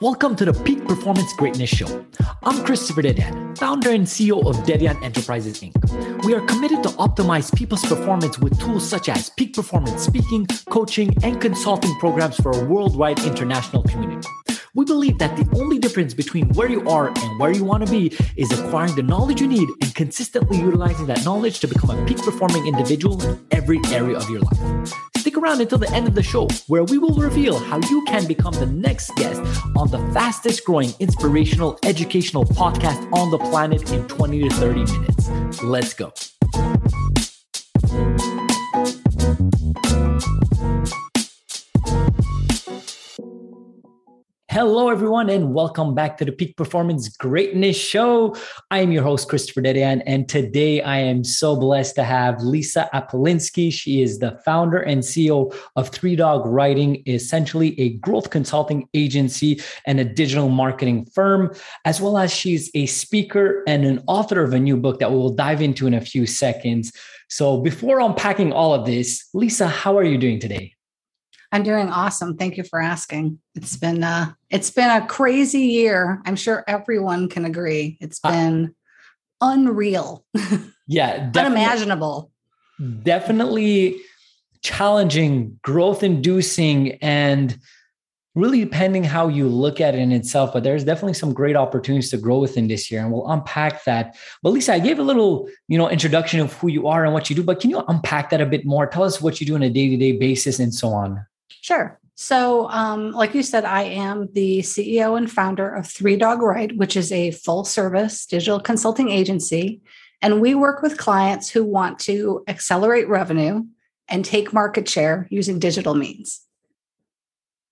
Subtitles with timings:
[0.00, 2.04] Welcome to the Peak Performance Greatness Show.
[2.42, 6.24] I'm Christopher Dedeyan, founder and CEO of Dedeyan Enterprises Inc.
[6.24, 11.14] We are committed to optimize people's performance with tools such as peak performance speaking, coaching,
[11.22, 14.26] and consulting programs for a worldwide international community.
[14.74, 17.92] We believe that the only difference between where you are and where you want to
[17.92, 22.06] be is acquiring the knowledge you need and consistently utilizing that knowledge to become a
[22.06, 25.11] peak performing individual in every area of your life.
[25.22, 28.26] Stick around until the end of the show, where we will reveal how you can
[28.26, 29.40] become the next guest
[29.76, 35.62] on the fastest growing inspirational educational podcast on the planet in 20 to 30 minutes.
[35.62, 36.12] Let's go.
[44.52, 48.36] Hello, everyone, and welcome back to the Peak Performance Greatness Show.
[48.70, 52.86] I am your host, Christopher Dedeyan, and today I am so blessed to have Lisa
[52.92, 53.72] Apolinski.
[53.72, 59.58] She is the founder and CEO of Three Dog Writing, essentially a growth consulting agency
[59.86, 61.54] and a digital marketing firm,
[61.86, 65.16] as well as she's a speaker and an author of a new book that we
[65.16, 66.92] will dive into in a few seconds.
[67.30, 70.74] So, before unpacking all of this, Lisa, how are you doing today?
[71.52, 72.36] I'm doing awesome.
[72.38, 73.38] Thank you for asking.
[73.54, 76.22] It's been uh it's been a crazy year.
[76.24, 77.98] I'm sure everyone can agree.
[78.00, 78.74] It's been
[79.40, 80.24] uh, unreal.
[80.88, 82.32] Yeah, unimaginable.
[83.02, 84.00] Definitely
[84.62, 87.58] challenging, growth inducing and
[88.34, 92.10] really depending how you look at it in itself but there's definitely some great opportunities
[92.10, 95.46] to grow within this year and we'll unpack that but lisa i gave a little
[95.68, 98.30] you know introduction of who you are and what you do but can you unpack
[98.30, 100.88] that a bit more tell us what you do on a day-to-day basis and so
[100.88, 101.22] on
[101.62, 102.00] Sure.
[102.16, 106.76] So, um, like you said, I am the CEO and founder of Three Dog Write,
[106.76, 109.80] which is a full service digital consulting agency.
[110.20, 113.64] And we work with clients who want to accelerate revenue
[114.08, 116.40] and take market share using digital means.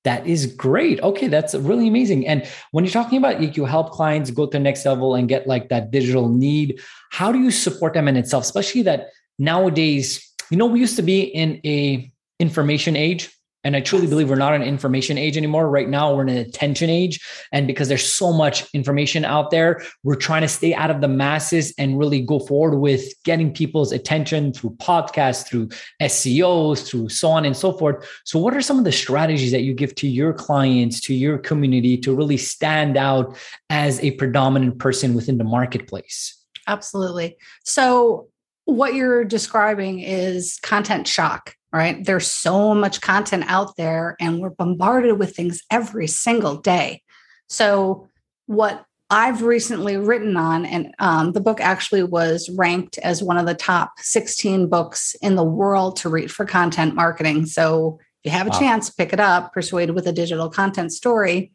[0.04, 1.00] That is great.
[1.02, 2.26] Okay, that's really amazing.
[2.28, 5.48] And when you're talking about you help clients go to the next level and get
[5.48, 8.44] like that digital need, how do you support them in itself?
[8.44, 13.30] Especially that nowadays, you know, we used to be in a information age
[13.62, 15.68] and I truly believe we're not an information age anymore.
[15.68, 17.20] Right now, we're in an attention age.
[17.52, 21.08] And because there's so much information out there, we're trying to stay out of the
[21.08, 25.68] masses and really go forward with getting people's attention through podcasts, through
[26.00, 28.08] SEOs, through so on and so forth.
[28.24, 31.36] So, what are some of the strategies that you give to your clients, to your
[31.36, 33.36] community to really stand out
[33.68, 36.36] as a predominant person within the marketplace?
[36.66, 37.36] Absolutely.
[37.64, 38.28] So,
[38.64, 42.04] what you're describing is content shock right?
[42.04, 47.02] There's so much content out there, and we're bombarded with things every single day.
[47.48, 48.08] So,
[48.46, 53.46] what I've recently written on, and um, the book actually was ranked as one of
[53.46, 57.46] the top 16 books in the world to read for content marketing.
[57.46, 58.58] So, if you have a wow.
[58.58, 61.52] chance, pick it up Persuaded with a Digital Content Story.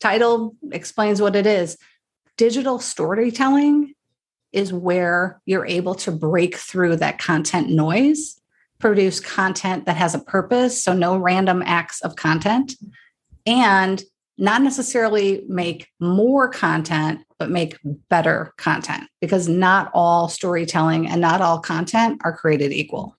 [0.00, 1.76] Title explains what it is.
[2.36, 3.94] Digital storytelling
[4.52, 8.37] is where you're able to break through that content noise
[8.80, 10.82] produce content that has a purpose.
[10.82, 12.74] So, no random acts of content,
[13.46, 14.02] and
[14.38, 17.76] not necessarily make more content, but make
[18.08, 23.16] better content because not all storytelling and not all content are created equal.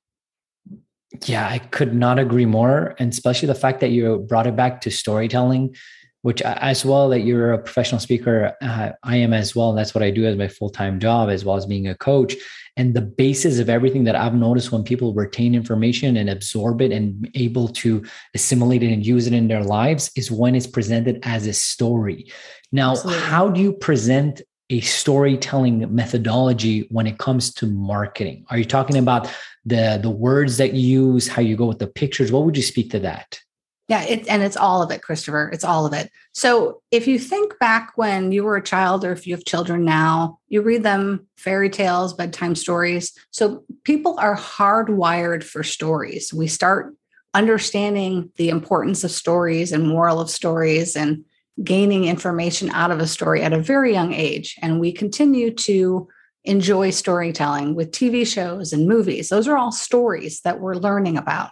[1.25, 2.95] Yeah, I could not agree more.
[2.99, 5.75] And especially the fact that you brought it back to storytelling
[6.21, 9.93] which as well that you're a professional speaker uh, i am as well And that's
[9.93, 12.35] what i do as my full-time job as well as being a coach
[12.79, 16.91] and the basis of everything that i've noticed when people retain information and absorb it
[16.91, 18.03] and able to
[18.33, 22.31] assimilate it and use it in their lives is when it's presented as a story.
[22.71, 23.21] Now Absolutely.
[23.23, 28.45] how do you present a storytelling methodology when it comes to marketing?
[28.49, 29.27] Are you talking about
[29.65, 32.31] the the words that you use how you go with the pictures?
[32.31, 33.39] What would you speak to that
[33.89, 35.49] yeah, it, and it's all of it, Christopher.
[35.51, 36.11] It's all of it.
[36.31, 39.83] So if you think back when you were a child, or if you have children
[39.83, 43.13] now, you read them fairy tales, bedtime stories.
[43.31, 46.31] So people are hardwired for stories.
[46.31, 46.95] We start
[47.33, 51.25] understanding the importance of stories and moral of stories and
[51.63, 54.55] gaining information out of a story at a very young age.
[54.61, 56.07] And we continue to
[56.43, 59.29] enjoy storytelling with TV shows and movies.
[59.29, 61.49] Those are all stories that we're learning about.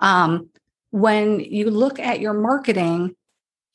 [0.00, 0.48] Um,
[0.94, 3.16] when you look at your marketing,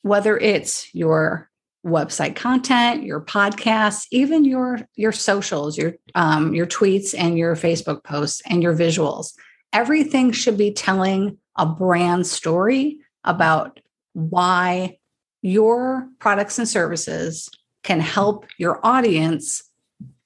[0.00, 1.50] whether it's your
[1.84, 8.02] website content, your podcasts, even your your socials, your um, your tweets and your Facebook
[8.04, 9.34] posts and your visuals,
[9.70, 13.80] everything should be telling a brand story about
[14.14, 14.96] why
[15.42, 17.50] your products and services
[17.82, 19.62] can help your audience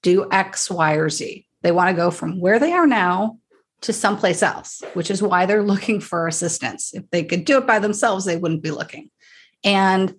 [0.03, 1.45] do X, Y, or Z.
[1.63, 3.41] They want to go from where they are now
[3.85, 6.93] to someplace else, which is why they're looking for assistance.
[6.95, 9.11] If they could do it by themselves, they wouldn't be looking.
[9.63, 10.15] And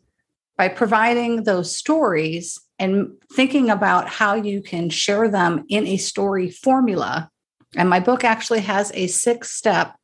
[0.56, 6.50] by providing those stories and thinking about how you can share them in a story
[6.50, 7.30] formula.
[7.76, 9.96] And my book actually has a six step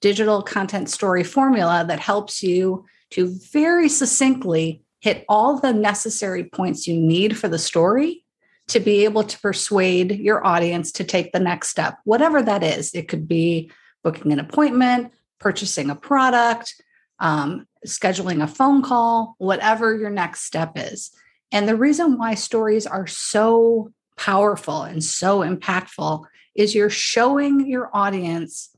[0.00, 6.88] digital content story formula that helps you to very succinctly hit all the necessary points
[6.88, 8.23] you need for the story
[8.68, 12.94] to be able to persuade your audience to take the next step, whatever that is.
[12.94, 13.70] It could be
[14.02, 16.74] booking an appointment, purchasing a product,
[17.18, 21.10] um, scheduling a phone call, whatever your next step is.
[21.52, 26.24] And the reason why stories are so powerful and so impactful
[26.54, 28.70] is you're showing your audience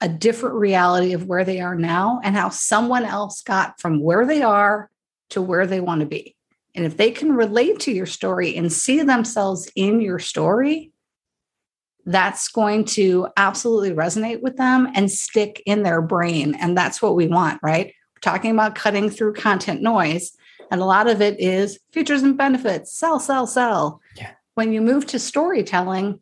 [0.00, 4.26] a different reality of where they are now and how someone else got from where
[4.26, 4.90] they are
[5.30, 6.36] to where they want to be.
[6.74, 10.90] And if they can relate to your story and see themselves in your story,
[12.06, 16.54] that's going to absolutely resonate with them and stick in their brain.
[16.54, 17.86] And that's what we want, right?
[17.86, 20.36] We're talking about cutting through content noise.
[20.70, 24.00] And a lot of it is features and benefits, sell, sell, sell.
[24.16, 24.32] Yeah.
[24.54, 26.20] When you move to storytelling,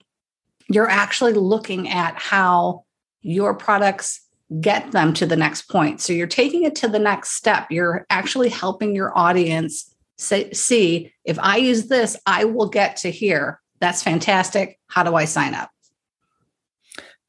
[0.69, 2.85] you're actually looking at how
[3.23, 4.21] your products
[4.61, 6.01] get them to the next point.
[6.01, 7.69] So you're taking it to the next step.
[7.71, 13.11] You're actually helping your audience say, see if I use this, I will get to
[13.11, 13.61] here.
[13.81, 14.79] That's fantastic.
[14.87, 15.72] How do I sign up?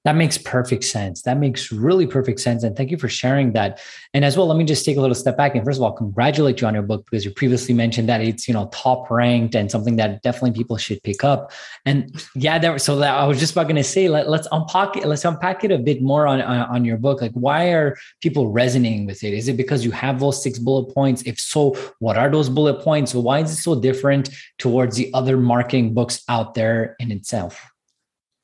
[0.03, 1.21] That makes perfect sense.
[1.21, 2.63] That makes really perfect sense.
[2.63, 3.79] And thank you for sharing that.
[4.13, 5.93] And as well, let me just take a little step back and first of all,
[5.93, 9.55] congratulate you on your book because you previously mentioned that it's, you know, top ranked
[9.55, 11.53] and something that definitely people should pick up.
[11.85, 15.05] And yeah, so that I was just about going to say, let, us unpack it,
[15.05, 17.21] let's unpack it a bit more on, on, on your book.
[17.21, 19.33] Like, why are people resonating with it?
[19.33, 21.21] Is it because you have those six bullet points?
[21.21, 23.15] If so, what are those bullet points?
[23.15, 27.72] Why is it so different towards the other marketing books out there in itself?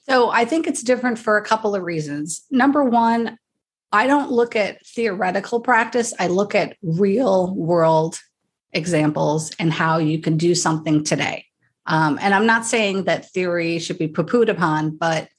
[0.10, 2.44] So I think it's different for a couple of reasons.
[2.50, 3.38] Number one,
[3.92, 8.20] I don't look at theoretical practice, I look at real world
[8.72, 11.46] examples and how you can do something today.
[11.86, 15.30] Um, and I'm not saying that theory should be poo pooed upon, but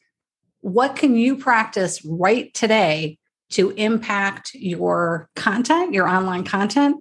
[0.61, 3.19] what can you practice right today
[3.51, 6.97] to impact your content, your online content,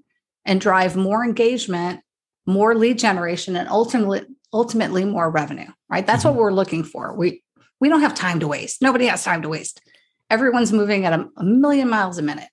[0.45, 2.01] and drive more engagement,
[2.45, 4.21] more lead generation, and ultimately,
[4.53, 5.69] ultimately more revenue?
[5.89, 6.05] Right?
[6.05, 6.35] That's mm-hmm.
[6.35, 7.15] what we're looking for.
[7.15, 7.43] We
[7.79, 8.81] we don't have time to waste.
[8.81, 9.81] Nobody has time to waste.
[10.29, 12.49] Everyone's moving at a, million miles a minute.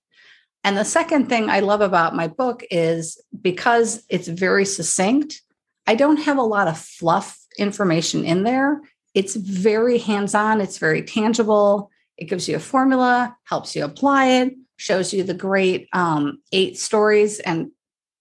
[0.65, 5.43] And the second thing I love about my book is because it's very succinct,
[5.87, 8.81] I don't have a lot of fluff information in there.
[9.15, 11.91] It's very hands on, it's very tangible.
[12.17, 16.79] It gives you a formula, helps you apply it, shows you the great um, eight
[16.79, 17.39] stories.
[17.41, 17.71] And,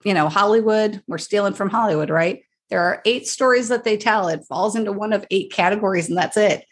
[0.04, 2.44] you know, Hollywood, we're stealing from Hollywood, right?
[2.70, 4.28] There are eight stories that they tell.
[4.28, 6.66] It falls into one of eight categories, and that's it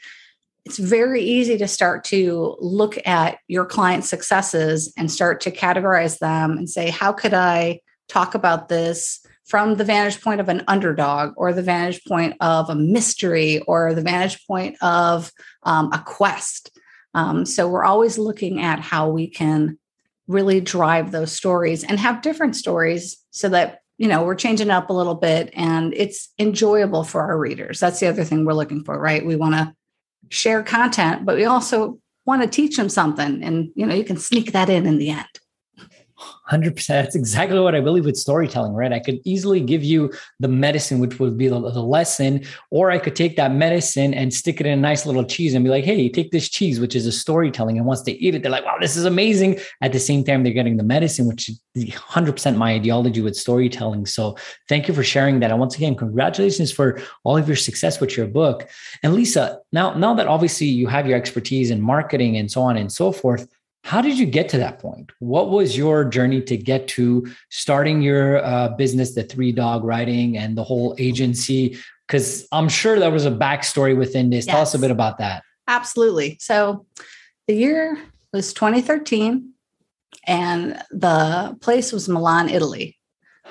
[0.65, 6.19] it's very easy to start to look at your client successes and start to categorize
[6.19, 10.63] them and say, how could I talk about this from the vantage point of an
[10.67, 15.31] underdog or the vantage point of a mystery or the vantage point of
[15.63, 16.71] um, a quest?
[17.13, 19.77] Um, so we're always looking at how we can
[20.27, 24.89] really drive those stories and have different stories so that you know we're changing up
[24.89, 28.83] a little bit and it's enjoyable for our readers that's the other thing we're looking
[28.83, 29.75] for right we want to
[30.29, 33.43] share content, but we also want to teach them something.
[33.43, 35.27] And, you know, you can sneak that in in the end.
[36.49, 38.93] 100% that's exactly what i believe with storytelling right?
[38.93, 43.15] I could easily give you the medicine which would be the, lesson or i could
[43.15, 46.09] take that medicine and stick it in a nice little cheese and be like hey
[46.09, 48.43] take this cheese which is a storytelling and once they eat it.
[48.43, 49.59] They're like wow this is amazing.
[49.81, 54.05] At the same time they're getting the medicine which is 100% my ideology with storytelling.
[54.05, 54.37] So
[54.69, 55.51] thank you for sharing that.
[55.51, 58.69] And once again congratulations for all of your success with your book.
[59.01, 62.77] And lisa now now that obviously you have your expertise in marketing and so on
[62.77, 63.47] and so forth
[63.83, 65.11] how did you get to that point?
[65.19, 70.37] What was your journey to get to starting your uh, business, the three dog writing
[70.37, 71.77] and the whole agency?
[72.07, 74.47] Because I'm sure there was a backstory within this.
[74.47, 74.53] Yes.
[74.53, 75.43] Tell us a bit about that.
[75.67, 76.37] Absolutely.
[76.39, 76.85] So
[77.47, 79.51] the year was 2013,
[80.27, 82.97] and the place was Milan, Italy.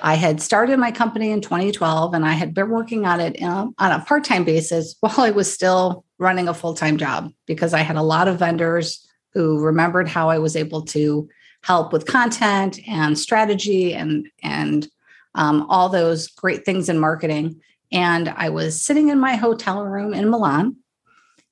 [0.01, 3.45] I had started my company in 2012 and I had been working on it a,
[3.45, 7.75] on a part time basis while I was still running a full time job because
[7.75, 11.27] I had a lot of vendors who remembered how I was able to
[11.61, 14.87] help with content and strategy and and
[15.35, 17.59] um, all those great things in marketing.
[17.91, 20.77] And I was sitting in my hotel room in Milan,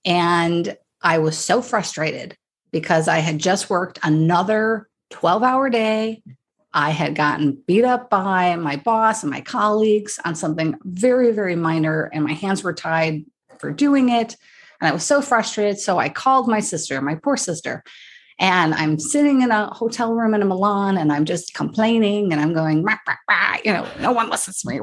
[0.05, 2.37] and I was so frustrated
[2.71, 6.23] because I had just worked another 12 hour day.
[6.73, 11.55] I had gotten beat up by my boss and my colleagues on something very, very
[11.55, 13.25] minor, and my hands were tied
[13.59, 14.37] for doing it.
[14.81, 15.79] And I was so frustrated.
[15.79, 17.83] So I called my sister, my poor sister.
[18.39, 22.53] And I'm sitting in a hotel room in Milan and I'm just complaining and I'm
[22.53, 24.79] going, rah, rah, rah, you know, no one listens to me.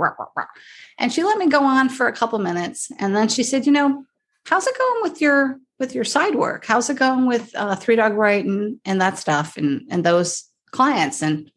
[0.98, 2.88] And she let me go on for a couple minutes.
[3.00, 4.04] And then she said, you know,
[4.46, 6.66] how's it going with your with your side work?
[6.66, 11.20] How's it going with uh, Three Dog and, and that stuff and, and those clients?
[11.20, 11.50] And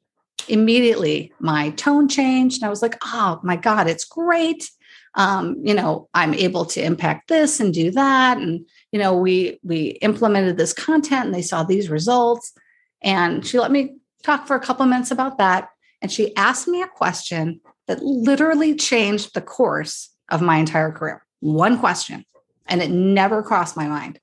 [0.48, 2.62] immediately my tone changed.
[2.62, 4.69] And I was like, oh my God, it's great.
[5.15, 8.38] Um, you know, I'm able to impact this and do that.
[8.38, 12.53] And, you know, we we implemented this content and they saw these results.
[13.01, 15.70] And she let me talk for a couple minutes about that.
[16.01, 21.25] And she asked me a question that literally changed the course of my entire career.
[21.41, 22.25] One question
[22.72, 24.20] and it never crossed my mind.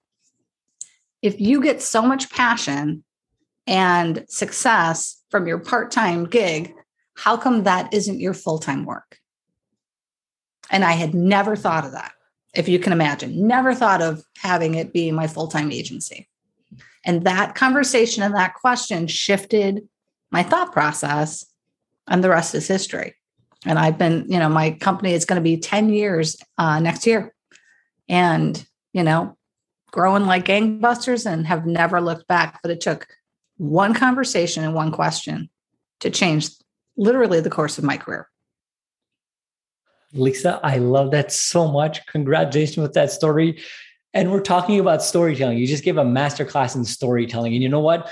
[1.21, 3.05] If you get so much passion
[3.67, 6.73] and success from your part time gig,
[7.15, 9.19] how come that isn't your full time work?
[10.71, 12.13] And I had never thought of that,
[12.55, 16.29] if you can imagine, never thought of having it be my full time agency.
[17.05, 19.89] And that conversation and that question shifted
[20.31, 21.47] my thought process,
[22.07, 23.15] and the rest is history.
[23.65, 27.07] And I've been, you know, my company is going to be 10 years uh, next
[27.07, 27.35] year
[28.09, 29.37] and, you know,
[29.91, 32.61] growing like gangbusters and have never looked back.
[32.63, 33.07] But it took
[33.57, 35.51] one conversation and one question
[36.01, 36.51] to change
[36.97, 38.29] literally the course of my career.
[40.13, 42.07] Lisa, I love that so much.
[42.07, 43.61] Congratulations with that story.
[44.15, 45.59] And we're talking about storytelling.
[45.59, 47.53] You just gave a masterclass in storytelling.
[47.55, 48.11] And you know what?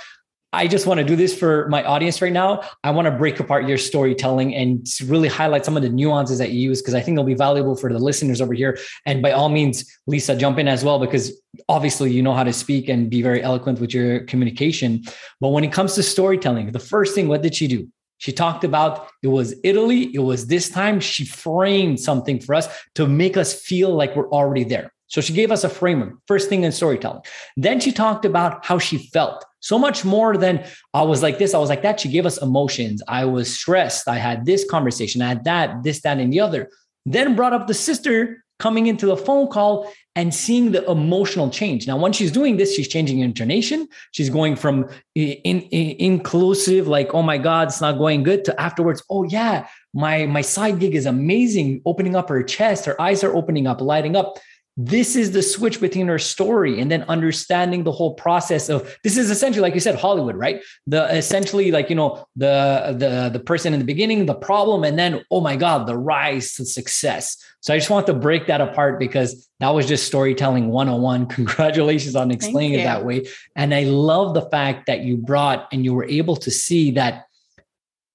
[0.52, 2.62] I just want to do this for my audience right now.
[2.82, 6.52] I want to break apart your storytelling and really highlight some of the nuances that
[6.52, 8.78] you use because I think they'll be valuable for the listeners over here.
[9.04, 11.38] And by all means, Lisa, jump in as well because
[11.68, 15.02] obviously you know how to speak and be very eloquent with your communication.
[15.40, 17.88] But when it comes to storytelling, the first thing, what did she do?
[18.18, 20.14] She talked about it was Italy.
[20.14, 24.30] It was this time she framed something for us to make us feel like we're
[24.30, 24.92] already there.
[25.08, 27.22] So she gave us a framework, first thing in storytelling.
[27.56, 31.54] Then she talked about how she felt so much more than I was like this,
[31.54, 32.00] I was like that.
[32.00, 33.02] She gave us emotions.
[33.08, 34.08] I was stressed.
[34.08, 36.70] I had this conversation, I had that, this, that, and the other.
[37.04, 41.86] Then brought up the sister coming into the phone call and seeing the emotional change.
[41.86, 43.86] Now, once she's doing this, she's changing intonation.
[44.12, 48.60] She's going from in, in, inclusive, like, oh my God, it's not going good, to
[48.60, 53.22] afterwards, oh yeah, my my side gig is amazing, opening up her chest, her eyes
[53.22, 54.38] are opening up, lighting up
[54.76, 59.16] this is the switch between her story and then understanding the whole process of this
[59.16, 60.62] is essentially like you said hollywood right?
[60.86, 64.98] The essentially like you know the the the person in the beginning the problem and
[64.98, 67.36] then oh my god the rise to success.
[67.60, 72.14] So i just want to break that apart because that was just storytelling 101 congratulations
[72.14, 73.26] on explaining it that way.
[73.54, 77.24] And i love the fact that you brought and you were able to see that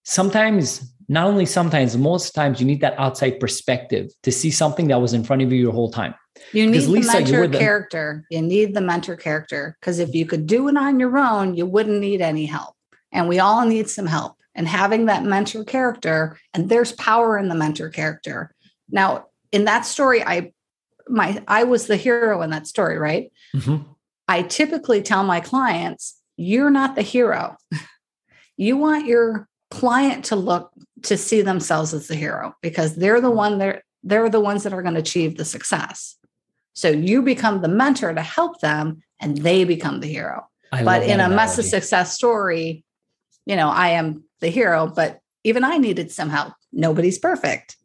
[0.03, 5.01] sometimes not only sometimes most times you need that outside perspective to see something that
[5.01, 6.13] was in front of you your whole time
[6.53, 8.25] you need Lisa, the mentor character.
[8.29, 11.65] You need the mentor character because if you could do it on your own, you
[11.65, 12.75] wouldn't need any help.
[13.11, 14.35] And we all need some help.
[14.53, 18.53] And having that mentor character, and there's power in the mentor character.
[18.89, 20.51] Now, in that story, I
[21.07, 23.31] my I was the hero in that story, right?
[23.55, 23.89] Mm-hmm.
[24.27, 27.57] I typically tell my clients, you're not the hero.
[28.57, 30.71] you want your client to look
[31.03, 34.73] to see themselves as the hero because they're the one that they're the ones that
[34.73, 36.17] are going to achieve the success.
[36.73, 40.47] So you become the mentor to help them and they become the hero.
[40.71, 42.83] I but in a mess of success story,
[43.45, 46.53] you know, I am the hero, but even I needed some help.
[46.71, 47.75] Nobody's perfect.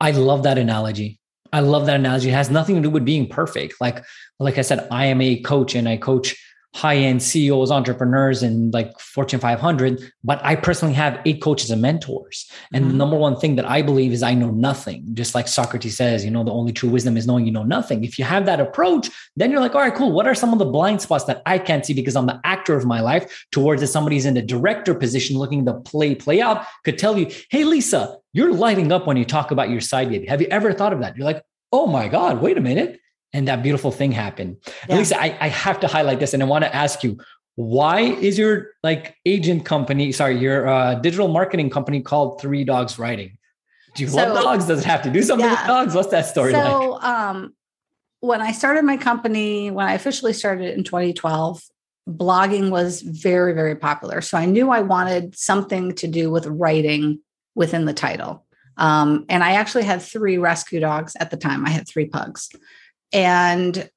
[0.00, 1.18] I love that analogy.
[1.52, 2.30] I love that analogy.
[2.30, 3.74] It has nothing to do with being perfect.
[3.80, 4.04] Like,
[4.38, 6.36] like I said, I am a coach and I coach
[6.74, 10.12] high end CEOs, entrepreneurs, and like Fortune 500.
[10.24, 12.50] But I personally have eight coaches and mentors.
[12.72, 12.92] And mm-hmm.
[12.92, 15.04] the number one thing that I believe is I know nothing.
[15.12, 18.04] Just like Socrates says, you know, the only true wisdom is knowing you know nothing.
[18.04, 20.12] If you have that approach, then you're like, all right, cool.
[20.12, 22.74] What are some of the blind spots that I can't see because I'm the actor
[22.74, 23.46] of my life?
[23.52, 27.30] Towards if somebody's in the director position looking to play, play out, could tell you,
[27.50, 30.28] hey, Lisa, you're lighting up when you talk about your side gig.
[30.28, 31.16] Have you ever thought of that?
[31.16, 32.98] You're like, oh my God, wait a minute
[33.32, 34.56] and that beautiful thing happened.
[34.88, 34.96] Yeah.
[34.96, 37.18] Lisa, I, I have to highlight this and I want to ask you,
[37.54, 42.98] why is your like agent company, sorry, your uh, digital marketing company called Three Dogs
[42.98, 43.36] Writing?
[43.94, 44.66] Do you so, love dogs?
[44.66, 45.60] Does it have to do something yeah.
[45.60, 45.94] with dogs?
[45.94, 47.04] What's that story so, like?
[47.04, 47.54] Um,
[48.20, 51.62] when I started my company, when I officially started it in 2012,
[52.08, 54.20] blogging was very, very popular.
[54.20, 57.20] So I knew I wanted something to do with writing
[57.54, 58.46] within the title.
[58.76, 61.66] Um, and I actually had three rescue dogs at the time.
[61.66, 62.48] I had three pugs.
[63.12, 63.88] And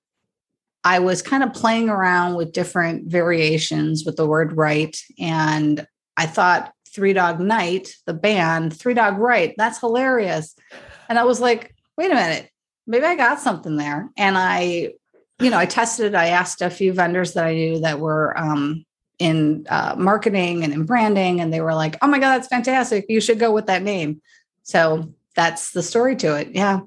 [0.84, 4.96] I was kind of playing around with different variations with the word right.
[5.20, 10.56] And I thought Three Dog Night, the band, Three Dog Write, that's hilarious.
[11.10, 12.50] And I was like, wait a minute,
[12.88, 14.10] maybe I got something there.
[14.18, 14.94] And I
[15.40, 18.86] you know, I tested, I asked a few vendors that I knew that were um,
[19.20, 23.06] in uh, marketing and in branding, and they were like, oh my God, that's fantastic.
[23.10, 24.22] You should go with that name.
[24.64, 26.50] So that's the story to it.
[26.54, 26.82] Yeah.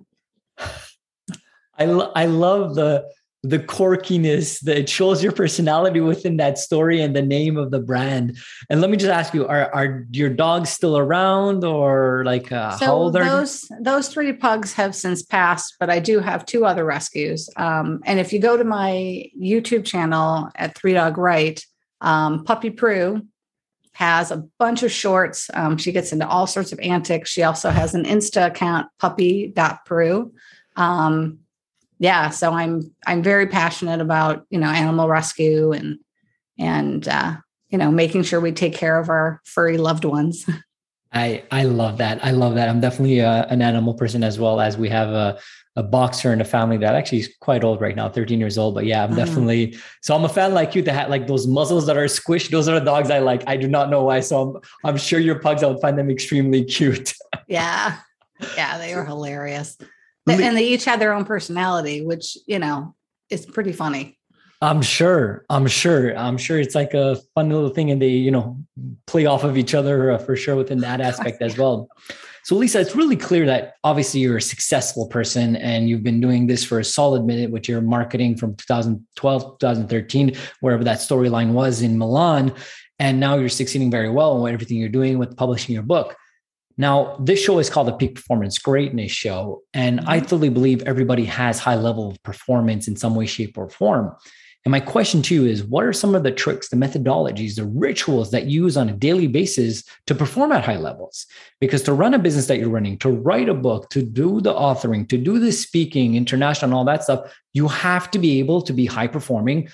[1.78, 3.08] I, lo- I love the
[3.44, 7.78] the quirkiness that it shows your personality within that story and the name of the
[7.78, 8.36] brand.
[8.68, 12.76] And let me just ask you: Are are your dogs still around, or like uh,
[12.76, 13.64] so how old are those?
[13.80, 17.48] Those three pugs have since passed, but I do have two other rescues.
[17.56, 21.64] Um, and if you go to my YouTube channel at Three Dog Write,
[22.00, 23.22] um, Puppy Prue
[23.92, 25.50] has a bunch of shorts.
[25.54, 27.30] Um, she gets into all sorts of antics.
[27.30, 30.32] She also has an Insta account, puppy.prue.
[30.76, 31.40] Um,
[31.98, 35.98] yeah, so I'm I'm very passionate about you know animal rescue and
[36.58, 37.36] and uh,
[37.70, 40.48] you know making sure we take care of our furry loved ones.
[41.12, 42.24] I I love that.
[42.24, 42.68] I love that.
[42.68, 45.38] I'm definitely a, uh, an animal person as well as we have a
[45.74, 48.74] a boxer in a family that actually is quite old right now, 13 years old.
[48.74, 49.18] But yeah, I'm mm-hmm.
[49.18, 52.50] definitely so I'm a fan like you that had like those muzzles that are squished.
[52.50, 53.42] Those are the dogs I like.
[53.46, 54.20] I do not know why.
[54.20, 57.14] So I'm I'm sure your pugs, I would find them extremely cute.
[57.48, 57.98] yeah.
[58.56, 59.76] Yeah, they are hilarious.
[60.30, 62.94] And they each had their own personality, which, you know,
[63.30, 64.18] is pretty funny.
[64.60, 65.44] I'm sure.
[65.48, 66.16] I'm sure.
[66.16, 68.58] I'm sure it's like a fun little thing, and they, you know,
[69.06, 71.88] play off of each other uh, for sure within that aspect as well.
[72.48, 76.46] So, Lisa, it's really clear that obviously you're a successful person and you've been doing
[76.46, 81.82] this for a solid minute with your marketing from 2012, 2013, wherever that storyline was
[81.82, 82.54] in Milan.
[82.98, 86.16] And now you're succeeding very well in everything you're doing with publishing your book.
[86.78, 89.62] Now, this show is called the Peak Performance Greatness Show.
[89.74, 90.54] And I mm-hmm.
[90.54, 94.14] believe everybody has high level of performance in some way, shape, or form.
[94.64, 97.64] And my question to you is what are some of the tricks, the methodologies, the
[97.64, 101.26] rituals that you use on a daily basis to perform at high levels?
[101.60, 104.52] Because to run a business that you're running, to write a book, to do the
[104.52, 108.60] authoring, to do the speaking, international, and all that stuff, you have to be able
[108.62, 109.68] to be high performing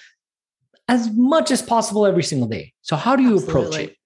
[0.87, 2.73] as much as possible every single day.
[2.83, 3.63] So, how do you Absolutely.
[3.63, 3.97] approach it?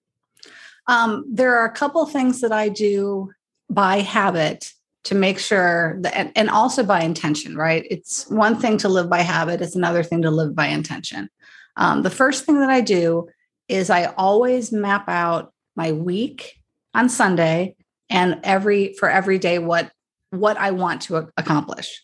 [0.88, 3.30] Um, there are a couple things that I do
[3.70, 4.72] by habit
[5.04, 7.86] to make sure that and, and also by intention right?
[7.90, 11.30] It's one thing to live by habit it's another thing to live by intention.
[11.76, 13.28] Um, the first thing that i do
[13.68, 16.60] is i always map out my week
[16.92, 17.76] on sunday
[18.10, 19.92] and every for every day what
[20.30, 22.02] what i want to accomplish.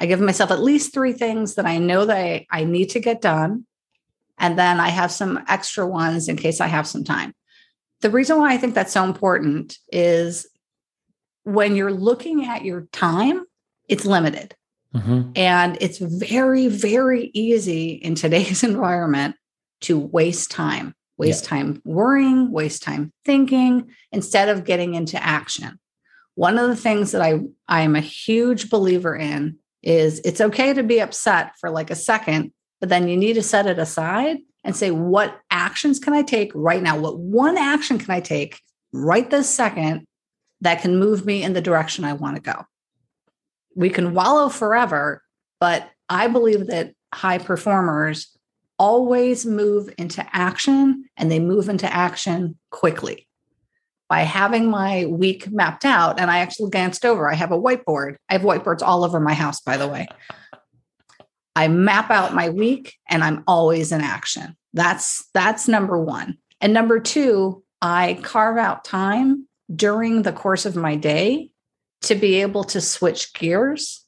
[0.00, 3.00] I give myself at least three things that i know that I, I need to
[3.00, 3.66] get done
[4.38, 7.32] and then i have some extra ones in case i have some time
[8.04, 10.46] the reason why i think that's so important is
[11.44, 13.44] when you're looking at your time,
[13.88, 14.56] it's limited.
[14.94, 15.32] Mm-hmm.
[15.36, 19.36] And it's very, very easy in today's environment
[19.82, 21.50] to waste time, waste yeah.
[21.50, 25.78] time worrying, waste time thinking instead of getting into action.
[26.34, 30.82] One of the things that I, I'm a huge believer in is it's okay to
[30.82, 34.74] be upset for like a second, but then you need to set it aside and
[34.74, 36.98] say, what actions can I take right now?
[36.98, 38.60] What one action can I take
[38.92, 40.06] right this second
[40.64, 42.64] that can move me in the direction I want to go.
[43.76, 45.22] We can wallow forever,
[45.60, 48.36] but I believe that high performers
[48.78, 53.28] always move into action and they move into action quickly.
[54.08, 58.16] By having my week mapped out, and I actually glanced over, I have a whiteboard.
[58.28, 60.06] I have whiteboards all over my house, by the way.
[61.56, 64.56] I map out my week and I'm always in action.
[64.72, 66.36] That's that's number 1.
[66.60, 71.50] And number 2, I carve out time during the course of my day
[72.02, 74.04] to be able to switch gears.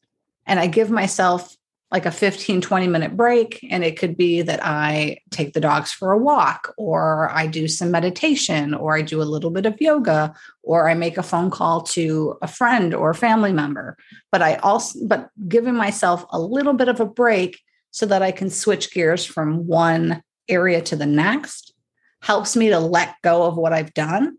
[0.47, 1.57] And I give myself
[1.93, 3.61] like a 15, 20 minute break.
[3.71, 7.69] And it could be that I take the dogs for a walk, or I do
[7.69, 11.51] some meditation, or I do a little bit of yoga, or I make a phone
[11.51, 13.97] call to a friend or a family member.
[14.33, 17.61] But I also, but giving myself a little bit of a break
[17.93, 21.73] so that I can switch gears from one area to the next
[22.21, 24.39] helps me to let go of what I've done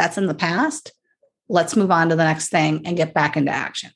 [0.00, 0.92] that's in the past.
[1.50, 3.90] Let's move on to the next thing and get back into action.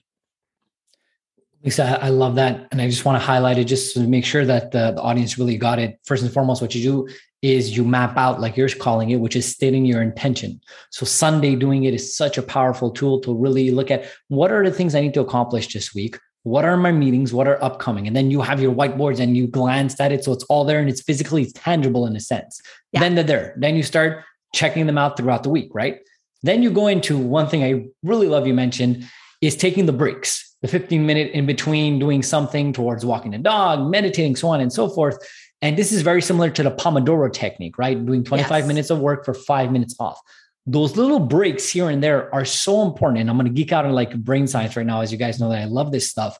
[1.64, 2.68] Lisa, I love that.
[2.70, 5.38] And I just want to highlight it just to make sure that the, the, audience
[5.38, 5.98] really got it.
[6.04, 9.34] First and foremost, what you do is you map out, like you're calling it, which
[9.34, 10.60] is stating your intention.
[10.90, 14.62] So Sunday doing it is such a powerful tool to really look at what are
[14.62, 16.18] the things I need to accomplish this week?
[16.42, 17.32] What are my meetings?
[17.32, 18.06] What are upcoming?
[18.06, 20.22] And then you have your whiteboards and you glance at it.
[20.22, 22.60] So it's all there and it's physically tangible in a sense.
[22.92, 23.00] Yeah.
[23.00, 23.54] Then they're there.
[23.56, 24.22] Then you start
[24.54, 26.00] checking them out throughout the week, right?
[26.42, 29.06] Then you go into one thing I really love you mentioned
[29.46, 33.90] is taking the breaks, the 15 minute in between doing something towards walking the dog,
[33.90, 35.18] meditating, so on and so forth.
[35.60, 38.04] And this is very similar to the Pomodoro technique, right?
[38.04, 38.68] Doing 25 yes.
[38.68, 40.20] minutes of work for five minutes off.
[40.66, 43.20] Those little breaks here and there are so important.
[43.20, 45.40] And I'm going to geek out on like brain science right now, as you guys
[45.40, 46.38] know that I love this stuff.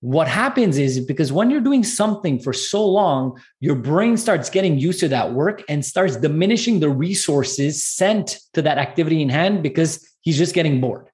[0.00, 4.78] what happens is because when you're doing something for so long, your brain starts getting
[4.78, 9.62] used to that work and starts diminishing the resources sent to that activity in hand
[9.62, 11.08] because he's just getting bored.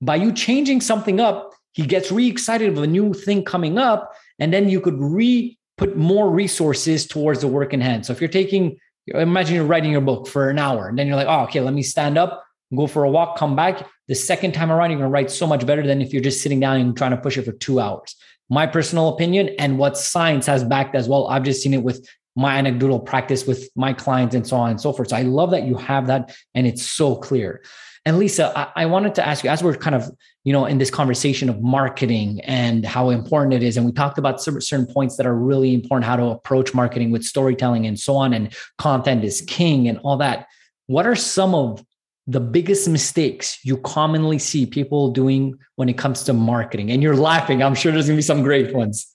[0.00, 4.12] By you changing something up, he gets re excited of a new thing coming up,
[4.38, 8.06] and then you could re put more resources towards the work in hand.
[8.06, 8.78] So if you're taking,
[9.08, 11.74] imagine you're writing your book for an hour, and then you're like, oh, okay, let
[11.74, 13.86] me stand up, go for a walk, come back.
[14.08, 16.42] The second time around, you're going to write so much better than if you're just
[16.42, 18.14] sitting down and trying to push it for two hours.
[18.48, 21.26] My personal opinion and what science has backed as well.
[21.26, 24.80] I've just seen it with my anecdotal practice with my clients and so on and
[24.80, 25.08] so forth.
[25.08, 27.62] So I love that you have that and it's so clear.
[28.06, 30.08] And Lisa, I, I, wanted to ask you as we're kind of,
[30.44, 33.76] you know, in this conversation of marketing and how important it is.
[33.76, 37.24] And we talked about certain points that are really important, how to approach marketing with
[37.24, 40.46] storytelling and so on, and content is king and all that.
[40.86, 41.84] What are some of
[42.28, 46.92] the biggest mistakes you commonly see people doing when it comes to marketing?
[46.92, 47.60] And you're laughing.
[47.60, 49.12] I'm sure there's going to be some great ones.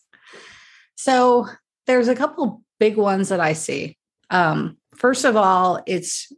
[0.95, 1.47] So
[1.87, 3.97] there's a couple big ones that I see.
[4.29, 6.29] Um, first of all, it's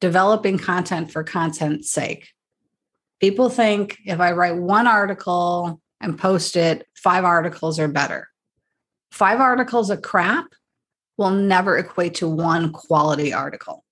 [0.00, 2.28] developing content for content's sake.
[3.20, 8.28] People think if I write one article and post it, five articles are better.
[9.10, 10.46] Five articles of crap
[11.16, 13.84] will never equate to one quality article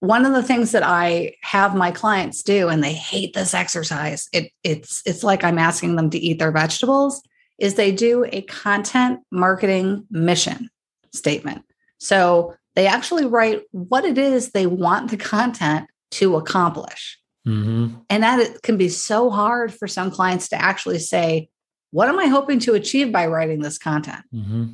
[0.00, 4.28] one of the things that I have my clients do, and they hate this exercise,
[4.32, 7.22] it, it's it's like I'm asking them to eat their vegetables,
[7.58, 10.70] is they do a content marketing mission
[11.12, 11.64] statement.
[11.98, 17.18] So they actually write what it is they want the content to accomplish.
[17.46, 17.96] Mm-hmm.
[18.08, 21.48] And that it can be so hard for some clients to actually say,
[21.90, 24.22] what am I hoping to achieve by writing this content?
[24.32, 24.66] Mm-hmm.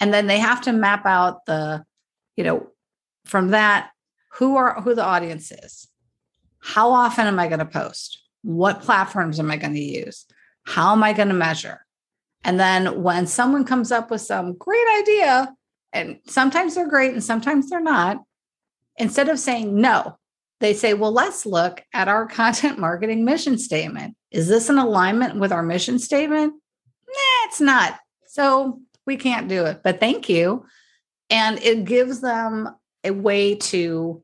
[0.00, 1.84] And then they have to map out the,
[2.36, 2.68] you know,
[3.24, 3.90] from that
[4.34, 5.88] who are who the audience is
[6.60, 10.26] how often am i going to post what platforms am i going to use
[10.64, 11.84] how am i going to measure
[12.44, 15.54] and then when someone comes up with some great idea
[15.94, 18.22] and sometimes they're great and sometimes they're not
[18.96, 20.18] instead of saying no
[20.60, 24.16] they say well let's look at our content marketing mission statement.
[24.30, 26.54] Is this in alignment with our mission statement?
[27.06, 27.98] Nah it's not.
[28.26, 30.66] So we can't do it but thank you.
[31.30, 32.68] And it gives them
[33.02, 34.22] a way to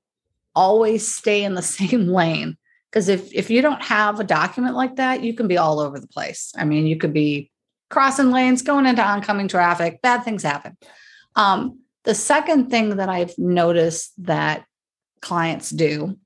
[0.55, 2.57] always stay in the same lane
[2.91, 6.01] because if if you don't have a document like that you can be all over
[6.01, 6.53] the place.
[6.57, 7.51] I mean you could be
[7.91, 10.77] crossing lanes going into oncoming traffic bad things happen
[11.37, 14.65] um, the second thing that i've noticed that
[15.21, 16.17] clients do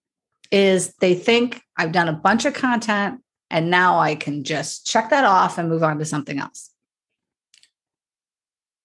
[0.51, 5.11] is they think i've done a bunch of content and now i can just check
[5.11, 6.71] that off and move on to something else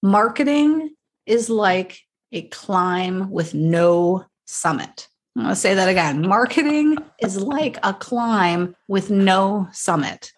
[0.02, 0.90] marketing
[1.26, 2.00] is like
[2.32, 5.08] a climb with no summit
[5.40, 6.28] I'm going to say that again.
[6.28, 10.34] Marketing is like a climb with no summit.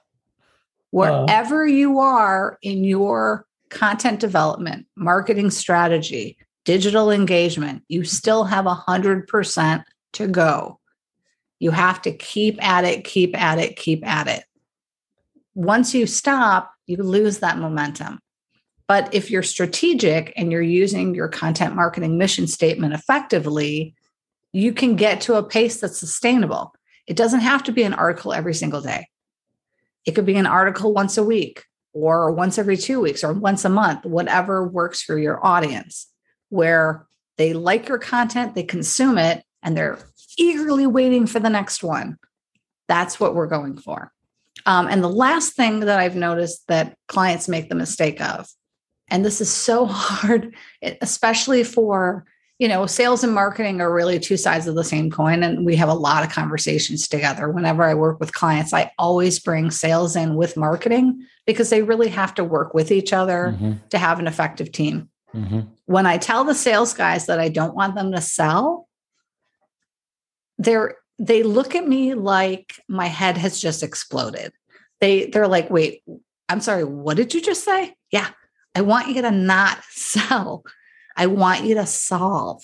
[0.91, 8.65] Wherever uh, you are in your content development, marketing strategy, digital engagement, you still have
[8.65, 10.79] 100% to go.
[11.59, 14.43] You have to keep at it, keep at it, keep at it.
[15.55, 18.19] Once you stop, you lose that momentum.
[18.87, 23.95] But if you're strategic and you're using your content marketing mission statement effectively,
[24.51, 26.73] you can get to a pace that's sustainable.
[27.07, 29.07] It doesn't have to be an article every single day.
[30.05, 33.65] It could be an article once a week or once every two weeks or once
[33.65, 36.07] a month, whatever works for your audience,
[36.49, 39.99] where they like your content, they consume it, and they're
[40.37, 42.17] eagerly waiting for the next one.
[42.87, 44.11] That's what we're going for.
[44.65, 48.47] Um, and the last thing that I've noticed that clients make the mistake of,
[49.09, 50.55] and this is so hard,
[51.01, 52.25] especially for
[52.61, 55.41] you know, sales and marketing are really two sides of the same coin.
[55.41, 57.49] And we have a lot of conversations together.
[57.49, 62.09] Whenever I work with clients, I always bring sales in with marketing because they really
[62.09, 63.71] have to work with each other mm-hmm.
[63.89, 65.09] to have an effective team.
[65.33, 65.61] Mm-hmm.
[65.85, 68.87] When I tell the sales guys that I don't want them to sell,
[70.59, 74.53] they're they look at me like my head has just exploded.
[74.99, 76.03] They they're like, "Wait,
[76.47, 78.29] I'm sorry, what did you just say?" Yeah,
[78.75, 80.63] I want you to not sell.
[81.15, 82.63] I want you to solve.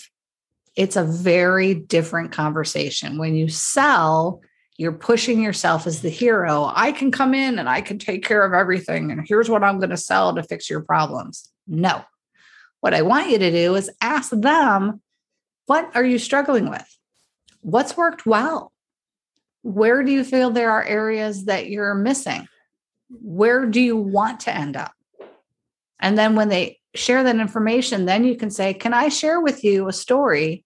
[0.75, 3.17] It's a very different conversation.
[3.17, 4.41] When you sell,
[4.77, 6.71] you're pushing yourself as the hero.
[6.73, 9.11] I can come in and I can take care of everything.
[9.11, 11.51] And here's what I'm going to sell to fix your problems.
[11.67, 12.03] No.
[12.81, 15.01] What I want you to do is ask them,
[15.65, 16.97] what are you struggling with?
[17.61, 18.71] What's worked well?
[19.63, 22.47] Where do you feel there are areas that you're missing?
[23.09, 24.93] Where do you want to end up?
[25.99, 29.63] And then when they share that information, then you can say, Can I share with
[29.63, 30.63] you a story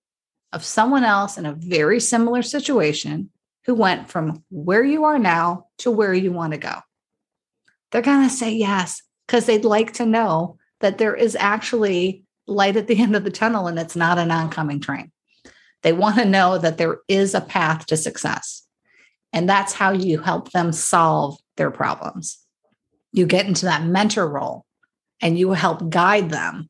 [0.52, 3.30] of someone else in a very similar situation
[3.66, 6.80] who went from where you are now to where you want to go?
[7.92, 12.76] they're going to say yes because they'd like to know that there is actually light
[12.76, 15.12] at the end of the tunnel and it's not an oncoming train.
[15.84, 18.64] They want to know that there is a path to success.
[19.34, 22.38] And that's how you help them solve their problems.
[23.14, 24.66] You get into that mentor role
[25.22, 26.70] and you help guide them.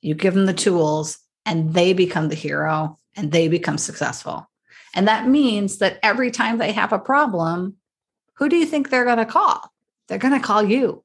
[0.00, 4.48] You give them the tools and they become the hero and they become successful.
[4.94, 7.76] And that means that every time they have a problem,
[8.34, 9.72] who do you think they're going to call?
[10.08, 11.04] They're going to call you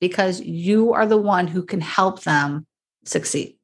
[0.00, 2.66] because you are the one who can help them
[3.04, 3.56] succeed.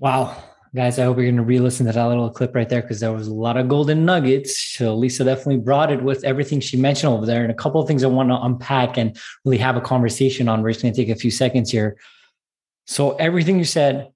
[0.00, 0.36] Wow.
[0.74, 2.98] Guys, I hope you're going to re listen to that little clip right there because
[2.98, 4.58] there was a lot of golden nuggets.
[4.58, 7.42] So Lisa definitely brought it with everything she mentioned over there.
[7.42, 10.62] And a couple of things I want to unpack and really have a conversation on.
[10.62, 11.96] We're just going to take a few seconds here.
[12.88, 14.08] So, everything you said,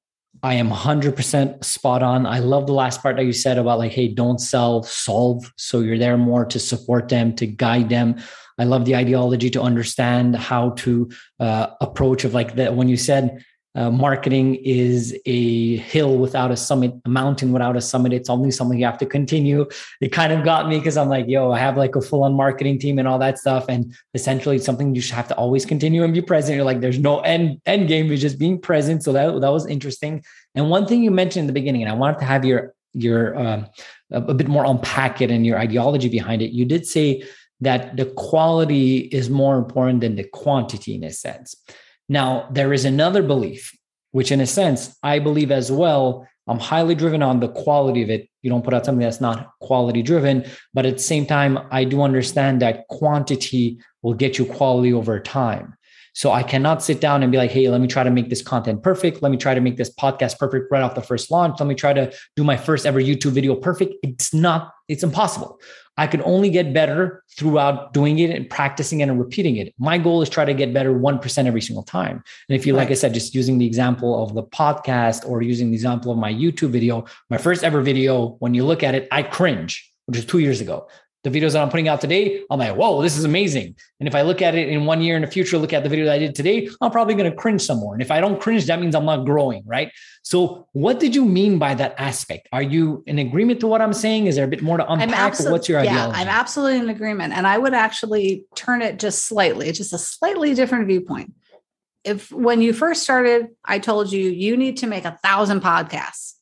[0.42, 2.26] I am 100% spot on.
[2.26, 5.52] I love the last part that you said about like, hey, don't sell, solve.
[5.56, 8.16] So you're there more to support them, to guide them.
[8.58, 12.74] I love the ideology to understand how to uh, approach of like that.
[12.74, 13.44] When you said
[13.78, 18.12] uh, marketing is a hill without a summit, a mountain without a summit.
[18.12, 19.66] It's only something you have to continue.
[20.00, 22.34] It kind of got me because I'm like, yo, I have like a full on
[22.34, 23.66] marketing team and all that stuff.
[23.68, 26.56] And essentially it's something you should have to always continue and be present.
[26.56, 28.10] You're like, there's no end end game.
[28.10, 29.04] It's just being present.
[29.04, 30.24] So that, that was interesting.
[30.56, 33.38] And one thing you mentioned in the beginning, and I wanted to have your, your,
[33.38, 33.68] um,
[34.10, 36.50] a, bit more unpack it and your ideology behind it.
[36.50, 37.22] You did say
[37.60, 41.54] that the quality is more important than the quantity in a sense.
[42.08, 43.76] Now, there is another belief,
[44.12, 46.26] which in a sense, I believe as well.
[46.46, 48.28] I'm highly driven on the quality of it.
[48.42, 51.84] You don't put out something that's not quality driven, but at the same time, I
[51.84, 55.74] do understand that quantity will get you quality over time.
[56.18, 58.42] So I cannot sit down and be like, hey, let me try to make this
[58.42, 59.22] content perfect.
[59.22, 61.60] Let me try to make this podcast perfect right off the first launch.
[61.60, 63.94] Let me try to do my first ever YouTube video perfect.
[64.02, 65.60] It's not, it's impossible.
[65.96, 69.72] I can only get better throughout doing it and practicing it and repeating it.
[69.78, 72.24] My goal is try to get better 1% every single time.
[72.48, 72.80] And if you, right.
[72.80, 76.18] like I said, just using the example of the podcast or using the example of
[76.18, 80.18] my YouTube video, my first ever video, when you look at it, I cringe, which
[80.18, 80.88] is two years ago
[81.30, 83.76] the videos that I'm putting out today, I'm like, whoa, this is amazing.
[84.00, 85.88] And if I look at it in one year in the future, look at the
[85.88, 87.94] video that I did today, I'm probably going to cringe some more.
[87.94, 89.92] And if I don't cringe, that means I'm not growing, right?
[90.22, 92.48] So, what did you mean by that aspect?
[92.52, 94.26] Are you in agreement to what I'm saying?
[94.26, 95.32] Is there a bit more to unpack?
[95.32, 97.32] Absol- what's your yeah, I'm absolutely in agreement.
[97.32, 101.32] And I would actually turn it just slightly, just a slightly different viewpoint.
[102.04, 106.34] If when you first started, I told you, you need to make a thousand podcasts.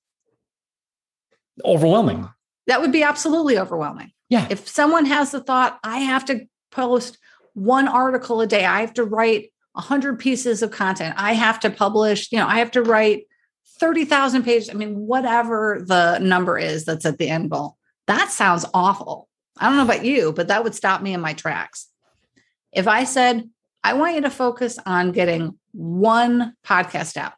[1.64, 2.29] Overwhelming.
[2.66, 4.47] That would be absolutely overwhelming yeah.
[4.51, 7.19] If someone has the thought, I have to post
[7.55, 11.71] one article a day, I have to write 100 pieces of content, I have to
[11.71, 13.27] publish, you know, I have to write
[13.79, 14.71] 30,000 pages.
[14.71, 19.29] I mean, whatever the number is that's at the end goal, that sounds awful.
[19.59, 21.89] I don't know about you, but that would stop me in my tracks.
[22.73, 23.49] If I said,
[23.85, 27.35] I want you to focus on getting one podcast out,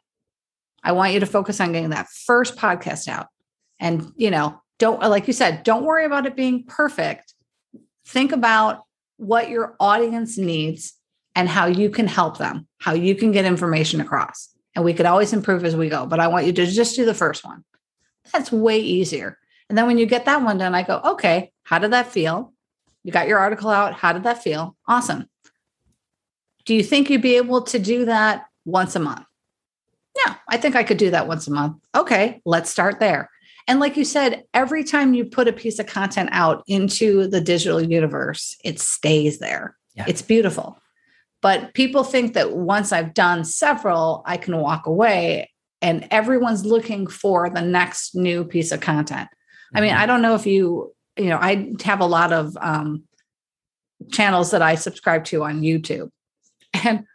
[0.83, 3.27] I want you to focus on getting that first podcast out.
[3.79, 7.35] And, you know, don't uh, like you said don't worry about it being perfect.
[8.07, 8.83] Think about
[9.17, 10.93] what your audience needs
[11.35, 14.49] and how you can help them how you can get information across.
[14.75, 17.05] And we could always improve as we go but i want you to just do
[17.05, 17.63] the first one.
[18.33, 19.37] That's way easier.
[19.67, 22.53] And then when you get that one done i go okay how did that feel?
[23.03, 23.93] You got your article out.
[23.93, 24.75] How did that feel?
[24.87, 25.29] Awesome.
[26.65, 29.25] Do you think you'd be able to do that once a month?
[30.15, 31.77] Yeah i think i could do that once a month.
[31.93, 33.29] Okay let's start there
[33.69, 37.39] and like you said, every time you put a piece of content out into the
[37.39, 39.77] digital universe, it stays there.
[39.93, 40.05] Yeah.
[40.07, 40.81] It's beautiful.
[41.43, 45.51] But people think that once I've done several, I can walk away
[45.83, 49.29] and everyone's looking for the next new piece of content.
[49.29, 49.77] Mm-hmm.
[49.77, 50.01] I mean, mm-hmm.
[50.01, 53.03] I don't know if you, you know, I have a lot of um,
[54.11, 56.09] channels that I subscribe to on YouTube.
[56.73, 57.05] And,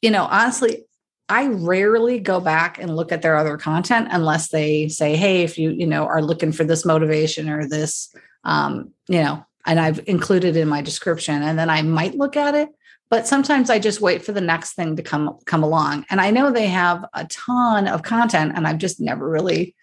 [0.00, 0.85] you know, honestly,
[1.28, 5.58] I rarely go back and look at their other content unless they say, "Hey, if
[5.58, 10.00] you you know are looking for this motivation or this, um, you know," and I've
[10.06, 12.68] included in my description, and then I might look at it.
[13.10, 16.30] But sometimes I just wait for the next thing to come come along, and I
[16.30, 19.74] know they have a ton of content, and I've just never really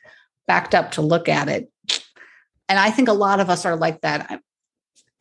[0.47, 1.69] backed up to look at it.
[2.69, 4.27] And I think a lot of us are like that.
[4.29, 4.39] I,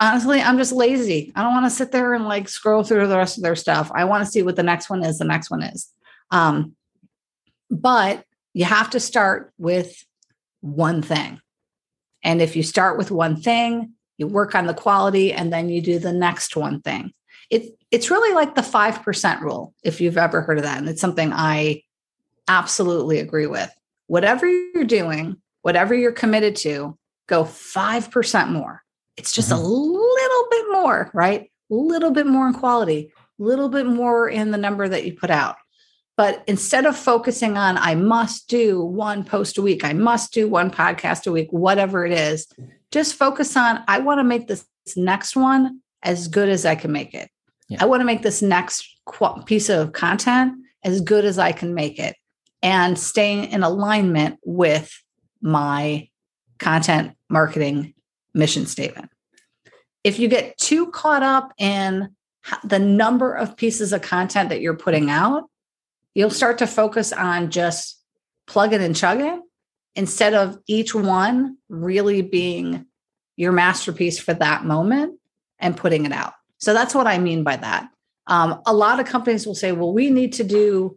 [0.00, 1.32] honestly, I'm just lazy.
[1.34, 3.90] I don't want to sit there and like scroll through the rest of their stuff.
[3.94, 5.18] I want to see what the next one is.
[5.18, 5.88] The next one is.
[6.32, 6.74] Um,
[7.70, 10.04] but you have to start with
[10.60, 11.40] one thing.
[12.24, 15.80] And if you start with one thing, you work on the quality and then you
[15.80, 17.12] do the next one thing.
[17.50, 20.78] It, it's really like the 5% rule, if you've ever heard of that.
[20.78, 21.82] And it's something I
[22.48, 23.70] absolutely agree with.
[24.08, 28.82] Whatever you're doing, whatever you're committed to, go 5% more.
[29.16, 29.62] It's just mm-hmm.
[29.62, 31.50] a little bit more, right?
[31.72, 35.14] a little bit more in quality, a little bit more in the number that you
[35.14, 35.56] put out.
[36.16, 40.48] But instead of focusing on, I must do one post a week, I must do
[40.48, 42.46] one podcast a week, whatever it is,
[42.90, 46.92] just focus on, I want to make this next one as good as I can
[46.92, 47.30] make it.
[47.68, 47.78] Yeah.
[47.80, 48.86] I want to make this next
[49.46, 52.16] piece of content as good as I can make it
[52.62, 54.92] and staying in alignment with
[55.40, 56.08] my
[56.58, 57.94] content marketing
[58.34, 59.10] mission statement.
[60.04, 62.10] If you get too caught up in
[62.64, 65.44] the number of pieces of content that you're putting out,
[66.14, 68.00] you'll start to focus on just
[68.46, 69.42] plugging and chugging
[69.94, 72.86] instead of each one really being
[73.36, 75.18] your masterpiece for that moment
[75.58, 76.34] and putting it out.
[76.58, 77.88] So that's what I mean by that.
[78.26, 80.96] Um, a lot of companies will say, well, we need to do,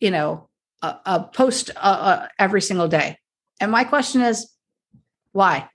[0.00, 0.48] you know,
[0.82, 3.18] a, a post uh, uh, every single day.
[3.60, 4.50] And my question is,
[5.32, 5.68] why?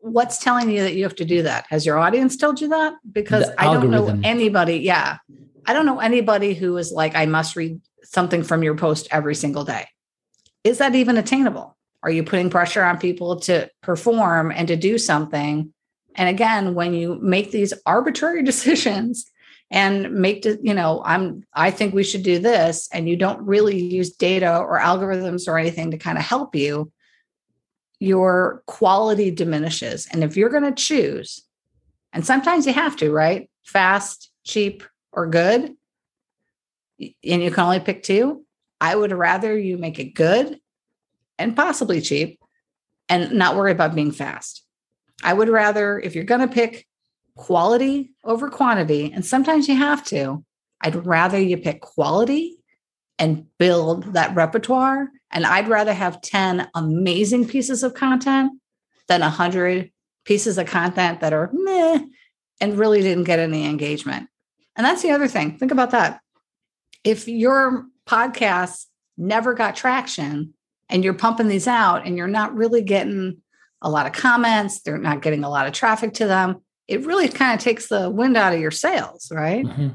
[0.00, 1.66] What's telling you that you have to do that?
[1.70, 2.94] Has your audience told you that?
[3.10, 4.76] Because the I don't know anybody.
[4.78, 5.18] Yeah.
[5.68, 9.34] I don't know anybody who is like, I must read something from your post every
[9.34, 9.86] single day.
[10.64, 11.76] Is that even attainable?
[12.02, 15.74] Are you putting pressure on people to perform and to do something?
[16.14, 19.30] And again, when you make these arbitrary decisions
[19.70, 23.78] and make you know i'm i think we should do this and you don't really
[23.78, 26.90] use data or algorithms or anything to kind of help you
[28.00, 31.42] your quality diminishes and if you're going to choose
[32.14, 34.82] and sometimes you have to right fast cheap
[35.18, 35.74] or good
[37.00, 38.44] and you can only pick two
[38.80, 40.58] i would rather you make it good
[41.38, 42.40] and possibly cheap
[43.08, 44.64] and not worry about being fast
[45.22, 46.88] i would rather if you're going to pick
[47.38, 49.10] quality over quantity.
[49.14, 50.44] And sometimes you have to.
[50.82, 52.58] I'd rather you pick quality
[53.18, 55.08] and build that repertoire.
[55.30, 58.52] And I'd rather have 10 amazing pieces of content
[59.06, 59.90] than 100
[60.24, 62.00] pieces of content that are meh
[62.60, 64.28] and really didn't get any engagement.
[64.78, 65.58] And that's the other thing.
[65.58, 66.20] Think about that.
[67.04, 68.86] If your podcast
[69.18, 70.54] never got traction
[70.88, 73.42] and you're pumping these out and you're not really getting
[73.82, 77.28] a lot of comments, they're not getting a lot of traffic to them, it really
[77.28, 79.64] kind of takes the wind out of your sails, right?
[79.64, 79.88] Mm-hmm.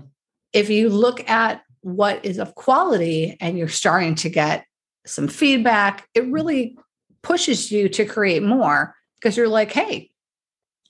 [0.52, 4.66] If you look at what is of quality and you're starting to get
[5.06, 6.78] some feedback, it really
[7.24, 10.12] pushes you to create more because you're like, hey,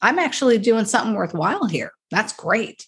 [0.01, 1.91] I'm actually doing something worthwhile here.
[2.11, 2.85] That's great.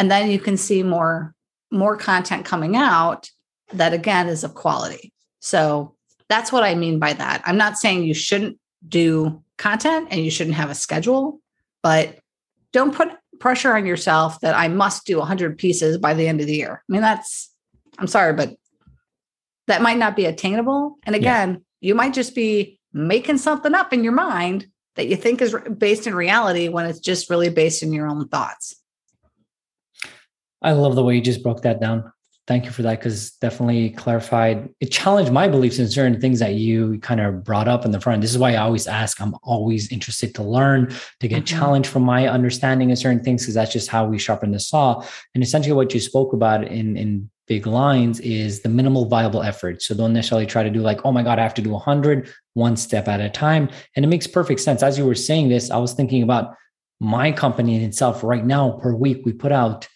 [0.00, 1.34] And then you can see more
[1.70, 3.30] more content coming out
[3.74, 5.12] that again is of quality.
[5.40, 5.94] So
[6.28, 7.42] that's what I mean by that.
[7.44, 8.58] I'm not saying you shouldn't
[8.88, 11.38] do content and you shouldn't have a schedule,
[11.82, 12.18] but
[12.72, 13.10] don't put
[13.40, 16.82] pressure on yourself that I must do 100 pieces by the end of the year.
[16.88, 17.52] I mean, that's,
[17.98, 18.56] I'm sorry, but
[19.66, 20.98] that might not be attainable.
[21.04, 21.88] And again, yeah.
[21.88, 26.06] you might just be making something up in your mind that you think is based
[26.06, 28.80] in reality when it's just really based in your own thoughts.
[30.62, 32.12] I love the way you just broke that down.
[32.46, 36.54] Thank you for that because definitely clarified it challenged my beliefs in certain things that
[36.54, 38.22] you kind of brought up in the front.
[38.22, 41.58] This is why i always ask i'm always interested to learn to get mm-hmm.
[41.58, 45.04] challenged from my understanding of certain things because that's just how we sharpen the saw.
[45.34, 49.80] And essentially what you spoke about in in big lines is the minimal viable effort.
[49.80, 52.32] So don't necessarily try to do like oh my god i have to do 100
[52.54, 53.70] one step at a time.
[53.94, 54.82] And it makes perfect sense.
[54.82, 56.56] As you were saying this i was thinking about
[56.98, 59.86] my company in itself right now per week we put out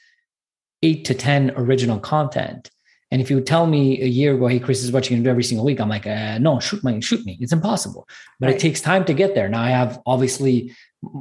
[0.84, 2.70] eight to 10 original content.
[3.10, 5.24] And if you tell me a year ago, hey, Chris, this is what you're gonna
[5.24, 7.38] do every single week, I'm like, uh, no, shoot me, shoot me.
[7.40, 8.08] It's impossible.
[8.40, 8.56] But right.
[8.56, 9.48] it takes time to get there.
[9.48, 10.74] Now I have obviously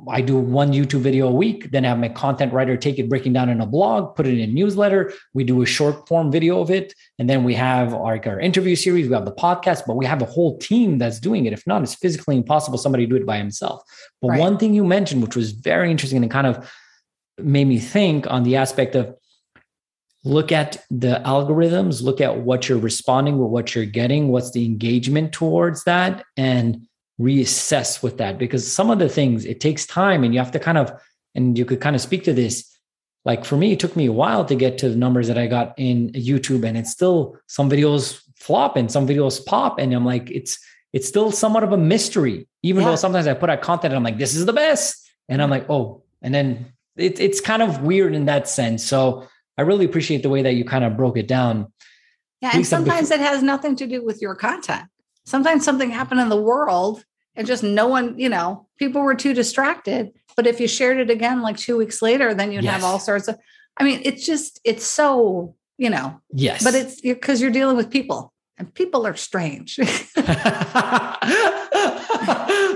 [0.09, 3.09] I do one YouTube video a week, then I have my content writer take it,
[3.09, 5.13] breaking down in a blog, put it in a newsletter.
[5.33, 6.93] We do a short form video of it.
[7.19, 10.21] And then we have like our interview series, we have the podcast, but we have
[10.21, 11.53] a whole team that's doing it.
[11.53, 13.83] If not, it's physically impossible somebody do it by himself.
[14.21, 14.39] But right.
[14.39, 16.71] one thing you mentioned, which was very interesting and kind of
[17.37, 19.15] made me think on the aspect of
[20.23, 24.65] look at the algorithms, look at what you're responding with, what you're getting, what's the
[24.65, 26.87] engagement towards that, and
[27.19, 28.37] reassess with that.
[28.37, 30.91] Because some of the things it takes time and you have to kind of,
[31.35, 32.69] and you could kind of speak to this.
[33.25, 35.47] Like for me, it took me a while to get to the numbers that I
[35.47, 39.79] got in YouTube, and it's still some videos flop and some videos pop.
[39.79, 40.59] And I'm like, it's
[40.91, 42.89] it's still somewhat of a mystery, even yeah.
[42.89, 45.09] though sometimes I put out content and I'm like, this is the best.
[45.29, 48.83] And I'm like, oh, and then it, it's kind of weird in that sense.
[48.83, 49.27] So
[49.57, 51.71] I really appreciate the way that you kind of broke it down.
[52.41, 54.83] Yeah, and sometimes it has nothing to do with your content.
[55.25, 59.33] Sometimes something happened in the world and just no one, you know, people were too
[59.33, 60.11] distracted.
[60.35, 62.73] But if you shared it again like two weeks later, then you'd yes.
[62.73, 63.37] have all sorts of.
[63.77, 66.19] I mean, it's just it's so you know.
[66.31, 66.63] Yes.
[66.63, 68.33] But it's because you're dealing with people.
[68.57, 69.77] and people are strange.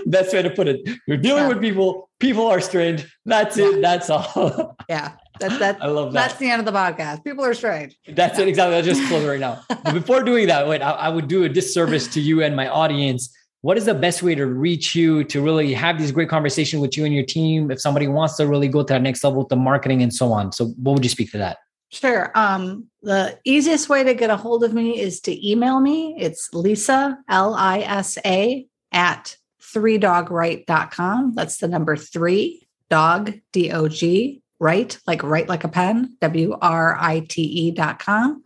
[0.06, 0.82] Best way to put it.
[1.06, 1.50] You're dealing yeah.
[1.50, 2.10] with people.
[2.20, 3.06] People are strange.
[3.26, 3.70] That's yeah.
[3.70, 3.82] it.
[3.82, 4.76] That's all.
[4.90, 5.14] yeah.
[5.40, 6.28] That, that, I love that.
[6.30, 7.24] That's the end of the podcast.
[7.24, 7.98] People are strange.
[8.08, 8.48] That's it.
[8.48, 8.76] Exactly.
[8.76, 9.64] I'll just close right now.
[9.84, 12.68] But before doing that, wait, I, I would do a disservice to you and my
[12.68, 13.34] audience.
[13.62, 16.98] What is the best way to reach you to really have these great conversations with
[16.98, 17.72] you and your team?
[17.72, 20.32] If somebody wants to really go to that next level with the marketing and so
[20.32, 20.52] on.
[20.52, 21.58] So what would you speak to that?
[21.90, 22.32] Sure.
[22.36, 26.16] Um, the easiest way to get a hold of me is to email me.
[26.18, 31.34] It's Lisa, L I S A, at three dogwrite.com.
[31.34, 36.58] That's the number three, dog, D O G, write, like write like a pen, W
[36.62, 38.44] R I T E dot com,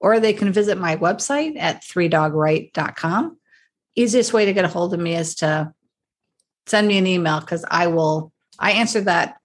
[0.00, 3.38] Or they can visit my website at three dogwrite.com.
[3.96, 5.72] Easiest way to get a hold of me is to
[6.66, 9.36] send me an email because I will, I answer that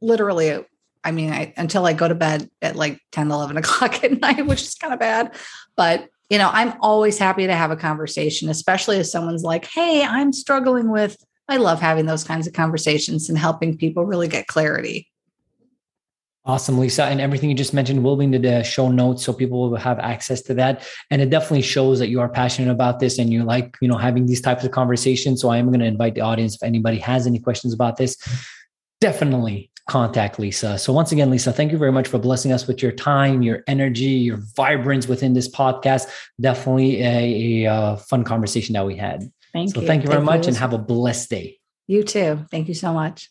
[0.00, 0.64] literally
[1.06, 4.44] I mean, I, until I go to bed at like 10, 11 o'clock at night,
[4.44, 5.36] which is kind of bad.
[5.76, 10.02] But, you know, I'm always happy to have a conversation, especially if someone's like, hey,
[10.02, 11.16] I'm struggling with,
[11.48, 15.08] I love having those kinds of conversations and helping people really get clarity.
[16.46, 17.04] Awesome, Lisa.
[17.04, 19.98] And everything you just mentioned will be in the show notes so people will have
[19.98, 20.86] access to that.
[21.10, 23.96] And it definitely shows that you are passionate about this and you like, you know,
[23.96, 25.40] having these types of conversations.
[25.40, 28.16] So I am going to invite the audience if anybody has any questions about this,
[29.00, 30.78] definitely contact Lisa.
[30.78, 33.64] So once again, Lisa, thank you very much for blessing us with your time, your
[33.66, 36.08] energy, your vibrance within this podcast.
[36.40, 39.28] Definitely a, a uh, fun conversation that we had.
[39.52, 39.86] Thank so you.
[39.86, 40.48] Thank you very thank much you.
[40.48, 41.58] and have a blessed day.
[41.88, 42.46] You too.
[42.50, 43.30] Thank you so much.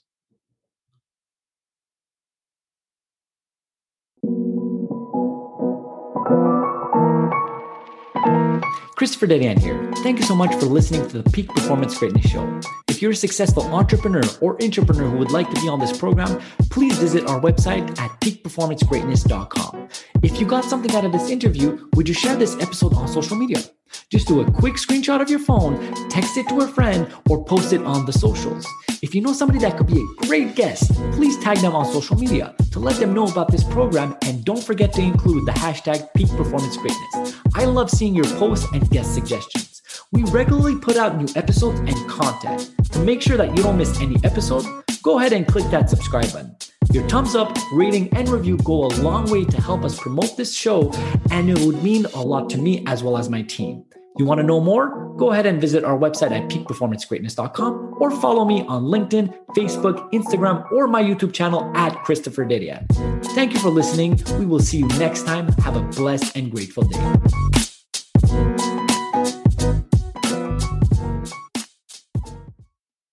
[8.95, 9.91] Christopher Dedeyan here.
[9.97, 12.84] Thank you so much for listening to the Peak Performance Greatness Show.
[12.95, 16.39] If you're a successful entrepreneur or entrepreneur who would like to be on this program,
[16.69, 19.89] please visit our website at peakperformancegreatness.com.
[20.23, 23.35] If you got something out of this interview, would you share this episode on social
[23.35, 23.61] media?
[24.09, 25.77] Just do a quick screenshot of your phone,
[26.07, 28.65] text it to a friend, or post it on the socials.
[29.01, 32.15] If you know somebody that could be a great guest, please tag them on social
[32.17, 36.07] media to let them know about this program and don't forget to include the hashtag
[36.13, 37.35] peak performance greatness.
[37.55, 39.74] I love seeing your posts and guest suggestions.
[40.11, 42.71] We regularly put out new episodes and content.
[42.91, 44.65] To make sure that you don't miss any episode,
[45.03, 46.55] go ahead and click that subscribe button.
[46.91, 50.55] Your thumbs up, rating, and review go a long way to help us promote this
[50.55, 50.91] show,
[51.31, 53.83] and it would mean a lot to me as well as my team.
[54.17, 55.13] You want to know more?
[55.17, 60.71] Go ahead and visit our website at peakperformancegreatness.com or follow me on LinkedIn, Facebook, Instagram,
[60.71, 62.85] or my YouTube channel at Christopher Dedeyan.
[63.33, 64.21] Thank you for listening.
[64.39, 65.49] We will see you next time.
[65.63, 67.64] Have a blessed and grateful day.